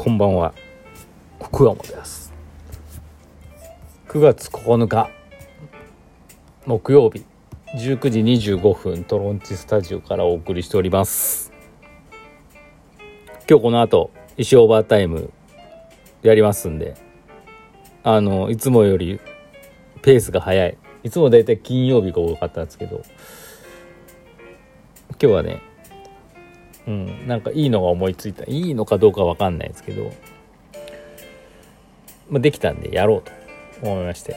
[0.00, 0.54] こんばんは。
[1.42, 2.32] 福山です。
[4.06, 5.10] 9月9日
[6.66, 7.24] 木曜日
[7.74, 11.52] 19時25分トロンチスタジオからお送りしております。
[13.50, 15.32] 今日この後石オーバータイム
[16.22, 16.94] やりますんで
[18.04, 19.18] あのいつもより
[20.02, 20.78] ペースが早い。
[21.02, 23.02] いつもだいたい金曜日が多かったんですけど
[25.10, 25.60] 今日はね
[26.88, 28.44] うん、なんかいいのが思いついた。
[28.46, 30.10] いいのかどうかわかんないですけど、
[32.30, 33.30] まあ、できたんでやろうと
[33.86, 34.36] 思いまして。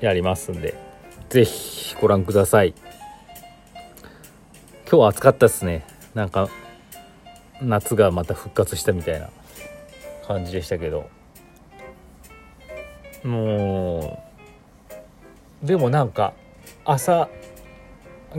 [0.00, 0.74] やりますんで。
[1.28, 2.74] 是非ご覧ください。
[4.88, 5.86] 今日は暑かったですね。
[6.14, 6.48] なんか
[7.62, 9.30] 夏がまた復活したみたいな
[10.26, 11.08] 感じでしたけど。
[13.22, 14.20] も
[15.62, 16.34] うでもなんか
[16.84, 17.28] 朝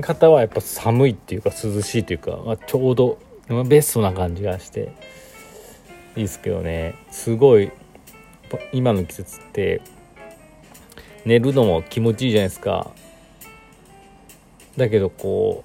[0.02, 3.18] 方はやっぱ寒いっていうか涼しいというか、まあ、ちょうど
[3.68, 4.92] ベストな感じがして
[6.16, 6.96] いいですけどね。
[7.12, 7.72] すごい
[8.72, 9.82] 今の季節って
[11.26, 12.92] 寝るのも気持ちいいじゃないですか。
[14.78, 15.64] だけどこ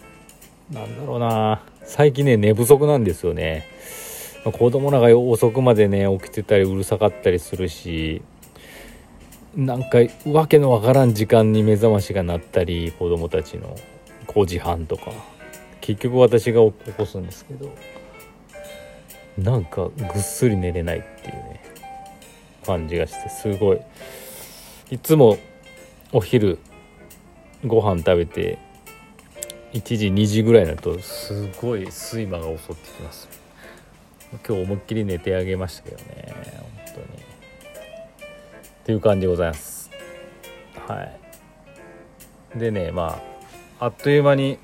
[0.70, 1.62] うなんだろうな。
[1.84, 3.67] 最近ね寝不足なんですよね。
[4.44, 8.22] 子供らが遅くまでね起きてたりうるさかったりするし
[9.55, 13.77] なんかわけのわからん時間に目覚ましが鳴ったり子供たちの
[14.27, 15.12] 5時半とか。
[15.81, 17.73] 結局私が起こすんですけど
[19.39, 21.62] なんかぐっすり寝れないっていうね
[22.67, 23.81] 感じがしてすごい。
[24.91, 25.39] いつも
[26.12, 26.59] お昼
[27.64, 28.59] ご飯食べて
[29.72, 33.28] 1時2時ぐらいになるとすごい睡魔が襲ってきます。
[34.47, 37.06] 今日思いっきり寝てあげましたけどね本当に。
[37.06, 37.09] っ
[38.84, 39.91] ていう感じでございます。
[40.88, 41.03] は
[42.54, 42.59] い。
[42.59, 43.21] でねま
[43.78, 44.59] ああっという間に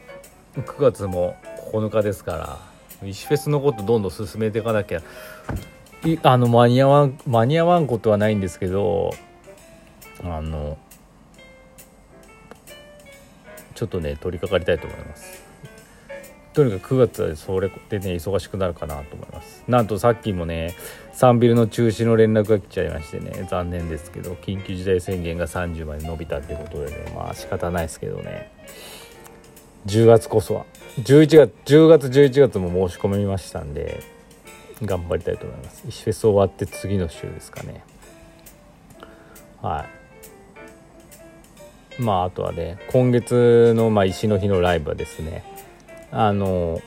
[0.57, 1.37] 9月も
[1.73, 2.59] 9日ですか
[3.03, 5.03] ら石フェスのことどんどん進めていかなきゃ。
[6.05, 9.13] いあの間に合わん間に合わんことはないんですけど
[10.23, 10.79] あの
[13.75, 15.45] ちょっとね取り掛かりたいと思います。
[16.55, 19.63] とにかく9月はそれでね忙しくなるかなと思います。
[19.69, 20.75] なんとさっきもね
[21.13, 28.51] サンビルの中止の連絡が来ちゃいましてね残念ですけど緊急事態宣言が30まで伸びたってことでねまあ仕方ないですけどね。
[29.87, 30.67] 10月こそは。
[31.01, 34.03] 11月10月11月も申し込みましたんで
[34.83, 35.85] 頑張りたいと思います。
[35.87, 37.85] 石フェス終わって次の週ですかね。
[39.63, 39.87] は
[41.99, 42.03] い。
[42.03, 45.45] まああとはね今月の、まあ、石の日のライブはですね
[46.11, 46.83] あの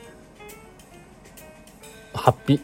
[2.12, 2.60] ハッピー。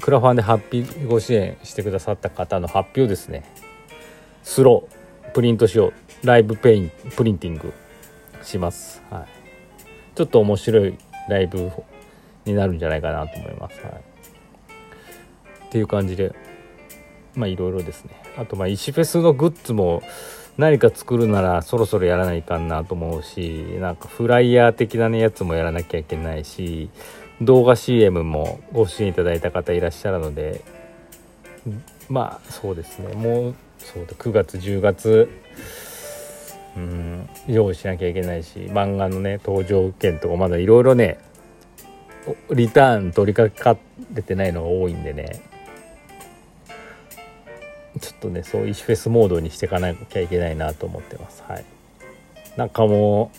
[0.00, 3.42] クラファンでハッピーご支援してくださった方の発表ですね
[4.42, 6.26] スロープリントしよう。
[6.26, 7.74] ライブペインプリンティング。
[8.48, 9.02] します。
[9.10, 9.26] はい。
[10.16, 10.98] ちょっと面白い
[11.28, 11.70] ライブ
[12.44, 13.78] になるんじゃないかなと思います。
[13.82, 13.92] はい。
[13.92, 16.34] っていう感じで、
[17.34, 18.12] まあいろいろですね。
[18.36, 20.02] あとまあ石フェスのグッズも
[20.56, 26.88] 何か作るならそろそろやらないかなと思うし、なんかフライヤー的なねやつもやらなきゃいけないし、
[27.42, 30.62] 動画 CM もご支援いただいた方いらっしゃるので、
[32.08, 33.14] まあそうですね。
[33.14, 35.28] もうそうだ9月10月
[36.76, 41.18] うん用意しなきゃいけないし漫画のね登場券とかまだいろいろね
[42.50, 43.76] リターン取りかか
[44.12, 45.40] れてないのが多いんでね。
[48.00, 51.42] ちょっとねそういうフェスモードにしていかなきゃいけないなと思ってます。
[51.48, 51.64] はい。
[52.56, 53.30] なんかも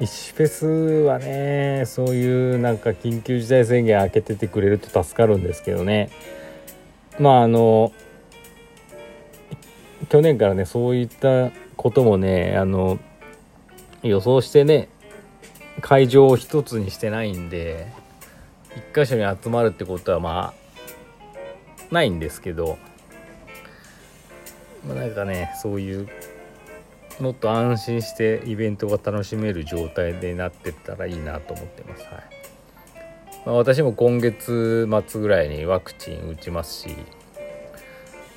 [0.00, 6.10] う石フェスはねそういうなんか緊急事態宣言開けててくれると助かるんですけどね。
[7.18, 7.92] まああの
[10.08, 11.50] 去年からねそういった
[11.80, 12.98] こともねあの
[14.02, 14.90] 予想してね
[15.80, 17.90] 会場を一つにしてないんで
[18.76, 22.76] 一箇所に集まるってことはまあないんですけど、
[24.86, 26.08] まあ、なんかねそういう
[27.18, 32.04] もっと安心してイベントが楽しめる状態でなってったらいいなと思ってます。
[32.04, 32.12] はい
[33.46, 36.94] まあ、私も今月末ぐらいにワクチン打ちますし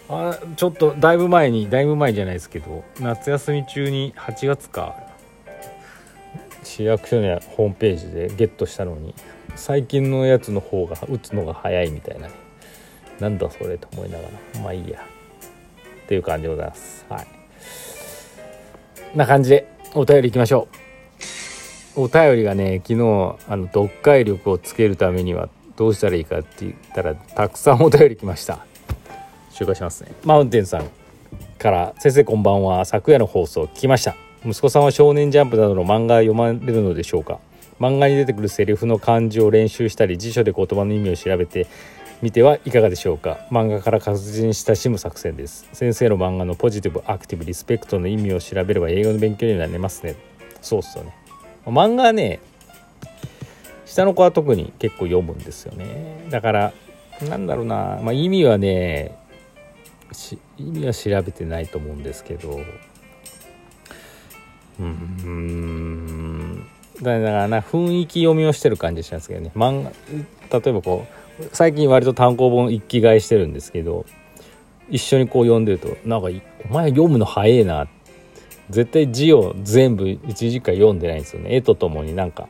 [0.10, 4.96] あちょっとだいぶ前にだいぶ前じゃないですけど夏休み中に8月か
[6.64, 9.14] 市役所のホームページでゲットしたのに
[9.56, 12.30] 最近のやつの方が打つのが早いみたいな。
[13.20, 14.24] なんだそれと思いなが
[14.56, 15.00] らまあいいや。
[16.06, 17.06] っていう感じでございます。
[17.10, 17.28] はい。
[19.16, 20.68] な感じでお便りいきましょ
[21.96, 22.02] う。
[22.06, 23.00] お便りがね昨日
[23.48, 28.66] あの読解力をつけるためにはどうしたらいいかって言ったらたくさんお便り来ました。
[29.54, 30.12] 紹介しますね。
[30.24, 30.90] マウンテンさん
[31.60, 32.84] から「先生こんばんは。
[32.86, 34.16] 昨夜の放送聞きました。
[34.46, 37.40] 息子さんは少年ジャンプなどの漫画読まれるのでしょうか。
[37.80, 41.68] 漫画に出てくるセリフの漢字を練習したり辞書で言葉の意味を調べて
[42.22, 43.46] みてはいかがでしょうか。
[43.52, 45.68] 漫画から確実に親しむ作戦です。
[45.72, 50.16] 先生の漫画のポジティブアクティブリスペクトの意味を調べれば英語の勉強になりますね。
[50.62, 51.14] そうっすよね。
[51.66, 52.40] 漫画はね
[53.86, 56.26] 下の子は特に結構読むんですよね。
[56.30, 56.74] だから
[57.30, 59.16] なんだろうな、まあ、意味はね
[60.14, 62.60] し意味は調べてないと思うんですけど。
[64.80, 66.68] うん
[67.02, 69.52] だからな雰囲気読みをしてる感じしますけどね。
[69.56, 71.06] 漫画例えばこ
[71.40, 74.06] う最近割と単行本一気買いしてるんですけど
[74.90, 76.30] 一緒にこう読んでるとなんか
[76.70, 77.88] 「お前読むの早えな」
[78.70, 81.56] 絶対字を全部一時間読んでないんですよね。
[81.56, 82.48] 絵とともになんか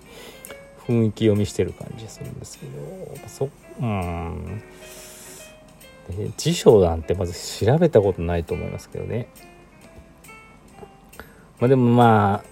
[0.87, 3.27] 雰囲気読みしてる感じするんですけど。
[3.27, 3.49] そ
[3.81, 4.61] うん。
[6.37, 7.33] 辞書なんてまず
[7.65, 9.27] 調べたことないと思いますけどね。
[11.59, 12.47] まあでもまあ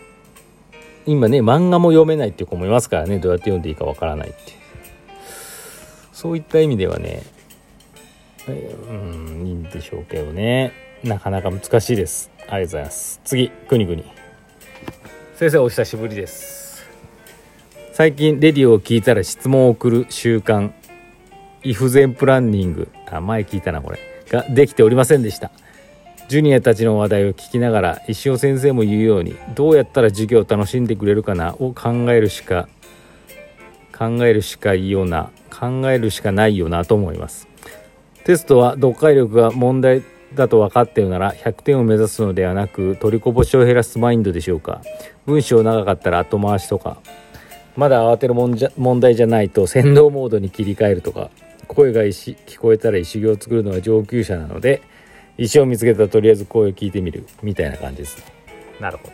[1.05, 3.19] 今ね漫画も読めないっていう子もいますからね。
[3.19, 4.37] どうやって読んでいいかわからないって
[6.13, 7.23] そういった意味ではね
[8.47, 10.71] うんいいんでしょうけどね。
[11.03, 12.31] なかなか難しいです。
[12.41, 13.21] ありがとうございます。
[13.23, 14.05] 次くにくに。
[15.35, 16.85] 先生お久しぶりです。
[17.91, 20.71] 最近レディオを聞いたら質問を送る習慣
[21.63, 22.87] イフゼンプランニング。
[23.17, 23.99] あ前聞いたなこれ。
[24.29, 25.51] ができておりませんでした。
[26.29, 32.69] ジュニアたちの話題を聞きながら石尾先生も言うようにどうやったら授業を楽しんでくれるかなを考えるしか
[33.97, 37.49] 考えるしかいいような考えるしかないよなと思います。
[38.23, 40.03] テストは読解力が問題
[40.33, 44.81] だと分かっているなら100点を目指すのではなく取りこぼしを減らすマインドでしょうか。
[45.25, 46.97] 文章長かったら後回しとか。
[47.75, 51.29] まだ慌てるもんじゃ問題じゃないと先導モードに切り替えるとか。
[51.73, 54.81] 声が石聞こえたら石行を作るのは上級者なので
[55.37, 58.25] 石を見つけたらとりあえず声を聞いてみるみたいな感じですね。
[58.81, 59.13] なるほど。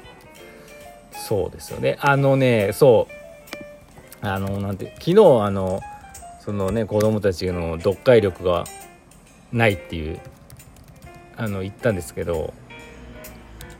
[1.11, 1.97] そうですよね。
[2.01, 3.07] あのねそ
[4.23, 4.25] う。
[4.25, 5.13] あのなんて昨日
[5.43, 5.81] あの
[6.39, 8.63] そのね子供たちの読解力が
[9.51, 10.19] ないっていう
[11.35, 12.55] あの言ったんですけど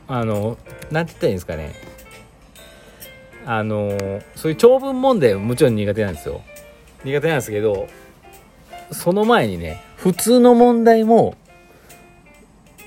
[0.08, 0.60] あの
[0.92, 1.74] なんて言ったらいいんですかね。
[3.48, 3.98] あの
[4.36, 6.44] そういう長文問題ももちろん苦手なんですよ。
[7.04, 7.88] 苦手なんですけど
[8.92, 11.36] その前にね普通の問題も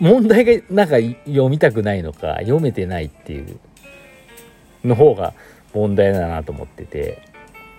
[0.00, 3.58] 問題がなんか読みたくないのか読めてないっていう
[4.84, 5.34] の方が
[5.74, 7.22] 問題だなと思ってて、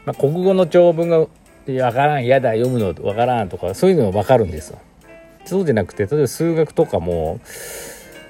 [0.05, 1.27] まあ、国語の長文がわ
[1.93, 4.79] からん嫌だ読むのわからんとかそういうのもわかるんですよ。
[5.45, 7.39] そうじゃなくて例えば数学とかも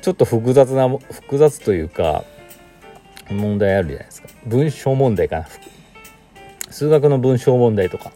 [0.01, 2.23] ちょっと複雑な複雑というか
[3.29, 4.29] 問題あるじゃないですか。
[4.45, 5.47] 文章問題かな。
[6.69, 8.11] 数学の文章問題とか。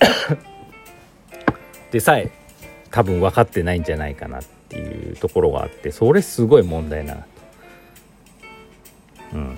[1.90, 2.30] でさえ
[2.90, 7.26] 多分分かってないんじゃないかなっていうところがあってそれすごい問題な。
[9.32, 9.56] うん。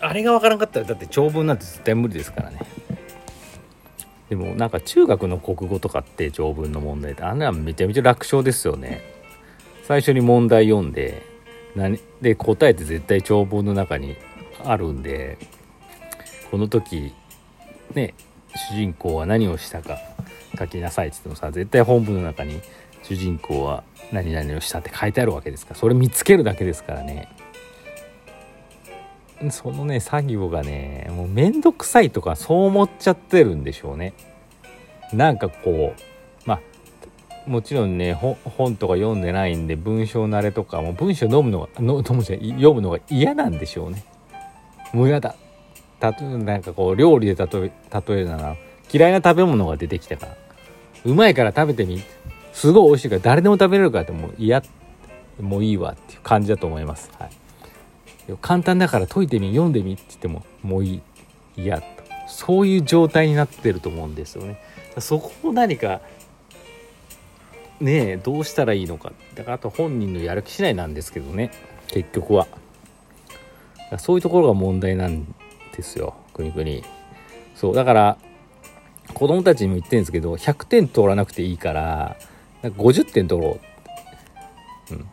[0.00, 2.58] あれが分からんかったらだって長文なんて絶対無理ですからね。
[4.28, 9.00] でもなんか中学の国語とかって長文の問題ってあんなめちゃめちゃ楽勝ですよね。
[9.84, 11.22] 最初に問題読んで
[11.76, 14.16] 何で答えって絶対長文の中に
[14.64, 15.38] あるんで
[16.50, 17.14] この時
[17.94, 18.14] ね
[18.56, 19.98] 主人公は何をしたか
[20.58, 22.60] 書きなさいって言ってもさ絶対本文の中に
[23.02, 25.80] 主人公は何々をしたって書いてあるわけですから。
[25.80, 27.28] それ見つけるだけですからね。
[29.50, 34.14] そのね作業がねもうめんどくさいとかそう思っちゃってるんでしょうね。
[35.12, 36.60] なんかこうまあ
[37.48, 44.04] もちろんね本とか読んでないんで文章慣れとかも文章読むのがの読むのが嫌なんでしょうね。
[44.92, 45.36] もう嫌だ。
[45.98, 48.56] たとなんかこう料理で例え例えるなら
[48.92, 50.36] 嫌いな食べ物が出てきたから。
[51.04, 52.02] うまいから食べてみ
[52.52, 54.60] すごい美味しいから誰でも食べれるからってもう嫌
[55.40, 57.30] もういいわっていう感じだと思います、はい、
[58.40, 61.02] 簡単だから解いてみ読んでみって言ってももういい
[61.56, 61.86] 嫌と。
[62.28, 64.60] そういう状態になってると思うんですよね。
[64.98, 66.00] そこを何か
[67.80, 69.12] ねえどうしたらいいのか。
[69.36, 71.52] だからあと本人のやる気次第なんですけどね。
[71.86, 72.48] 結局は。
[73.98, 75.32] そういうところが問題なん
[75.76, 76.86] ですよ国々
[77.54, 78.18] そうだから
[79.14, 82.16] 子供たちにも言ってるんですけど100点取らなくていいから
[82.62, 83.60] なんか50点取ろ
[84.90, 85.06] う、うん、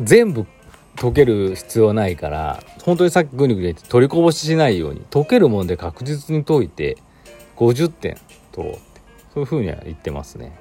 [0.00, 0.46] 全部
[0.96, 6.96] 解ける必要はないから本当にさっきグニグニ言って取りこぼししないように解けるもんで確実に解いて
[7.56, 8.18] 50点
[8.52, 8.92] 取ろうって。
[9.32, 10.52] そういうふうには言ってますね。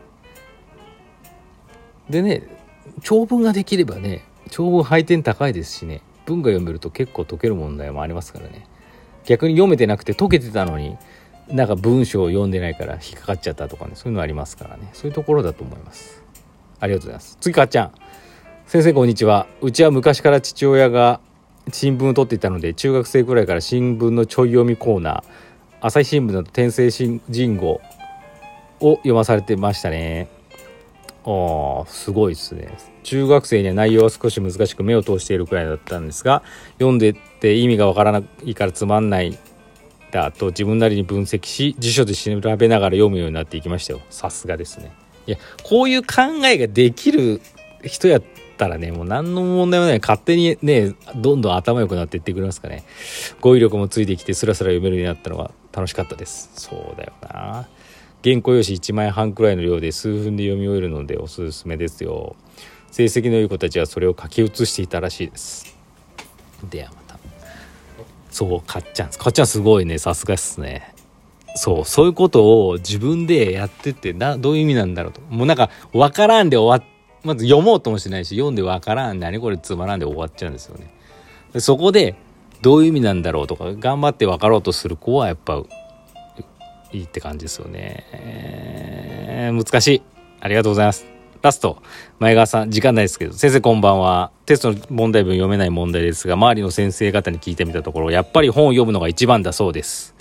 [2.09, 2.47] でね
[3.03, 8.65] 長文ができればね長文配点高いですしね文が読めると結構解ける問題もありますからね。
[9.25, 10.97] 逆に読めてなくて解けてたのに
[11.49, 14.89] なんか文章を読んでないから引っかかっちゃったとかねそういうのありますからね。
[14.93, 16.23] そういうところだと思います。
[16.79, 17.37] ありがとうございます。
[17.41, 17.91] 次かっちゃん。
[18.65, 19.47] 先生こんにちは。
[19.61, 21.19] うちは昔から父親が
[21.71, 25.23] 新聞を取っていたので中学生くらいから新聞のちょい読みコーナー
[25.81, 27.19] 朝日新聞だと天聖神
[27.57, 27.81] 語
[28.79, 30.27] を読まされてましたね。
[31.23, 32.69] ああすごいですね。
[33.03, 36.43] 中学生には内容は少し難しく目を通しているくらいだったんですが
[36.79, 39.35] 読んでって意味がわからないからつまんない
[40.11, 44.01] だと自分なりに分析し辞書で調べながら読むようになっていきましたよ。
[44.11, 44.91] さすがですね。
[45.25, 47.41] いやこういう考えができる
[47.83, 48.23] 人やっ
[48.57, 49.99] たらねもう何の問題もない。
[49.99, 52.83] 勝手にねどんどん頭良くなっていってくれますかね。
[53.39, 56.51] 語彙力もついてきてスラスラ読めるようになったのが楽しかったです。
[56.53, 57.67] そうだよな。
[58.23, 62.35] 原稿用紙1枚半くらいの量で数分で読み終えるのでおすすめですよ。
[62.91, 65.75] 成績の良い子たちはそれを書き写していたらしいです。
[66.69, 67.00] ではま
[68.31, 69.97] そうかっちゃんかっちゃんすごいね。
[69.99, 70.93] さすがっすね。
[71.55, 71.85] そう。
[71.85, 75.21] そういうことを自分でやっててなどういう意味なんだろうと。
[75.29, 76.91] もうなんか分からんで終わっ
[77.23, 80.91] まず読もうともしないし読んで分からん何これつまらんで終わっちゃうんですよね。
[81.53, 82.15] でそこで
[82.61, 85.61] どういう意味なんだろうとか頑張って分かろうとする子はやっぱ
[86.91, 90.01] いいって感じですよね、えー、難しい。
[90.39, 91.20] ありがとうございます。
[91.41, 91.81] ラスト。
[92.19, 93.33] 前川さん時間ないですけど。
[93.33, 94.31] 先生こんばんは。
[94.45, 100.13] テストの問題文読めない問題ですが周りの先生方に聞いてみたところやっぱり本を読むのが一番だそうです。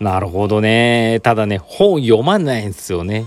[0.00, 1.20] なるほどね。
[1.22, 3.26] ただね本読まないんですよね。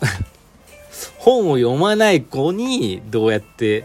[1.18, 3.84] 本を読まない子にどうやって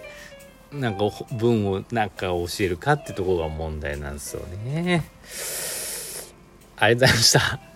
[0.71, 5.03] なんか文をなんか教えるかってとこが問題なんですよね。
[6.77, 7.72] ありがとうございました。